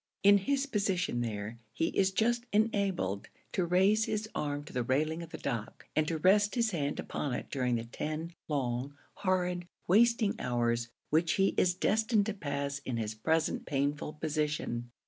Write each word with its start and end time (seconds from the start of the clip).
In 0.23 0.39
his 0.39 0.65
position 0.65 1.21
there, 1.21 1.59
he 1.73 1.89
is 1.89 2.09
just 2.09 2.47
enabled 2.51 3.27
to 3.51 3.63
raise 3.67 4.05
his 4.05 4.27
arm 4.33 4.63
to 4.63 4.73
the 4.73 4.81
railing 4.81 5.21
of 5.21 5.29
the 5.29 5.37
dock, 5.37 5.85
and 5.95 6.07
to 6.07 6.17
rest 6.17 6.55
his 6.55 6.71
hand 6.71 6.99
upon 6.99 7.35
it 7.35 7.51
during 7.51 7.75
the 7.75 7.83
ten 7.83 8.33
long, 8.47 8.95
horrid, 9.17 9.67
wasting 9.85 10.33
hours 10.39 10.89
which 11.11 11.33
he 11.33 11.53
is 11.55 11.75
destined 11.75 12.25
to 12.25 12.33
pass 12.33 12.79
in 12.79 12.97
his 12.97 13.13
present 13.13 13.67
painful 13.67 14.13
position. 14.13 14.89